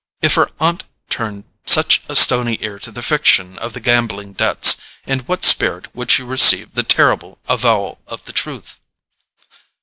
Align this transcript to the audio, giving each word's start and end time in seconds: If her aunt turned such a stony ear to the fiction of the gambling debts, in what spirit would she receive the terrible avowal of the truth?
If 0.23 0.33
her 0.33 0.49
aunt 0.59 0.85
turned 1.11 1.43
such 1.67 2.01
a 2.09 2.15
stony 2.15 2.57
ear 2.61 2.79
to 2.79 2.89
the 2.91 3.03
fiction 3.03 3.59
of 3.59 3.73
the 3.73 3.79
gambling 3.79 4.33
debts, 4.33 4.77
in 5.05 5.19
what 5.19 5.43
spirit 5.43 5.93
would 5.93 6.09
she 6.09 6.23
receive 6.23 6.73
the 6.73 6.81
terrible 6.81 7.37
avowal 7.47 8.01
of 8.07 8.23
the 8.23 8.33
truth? 8.33 8.79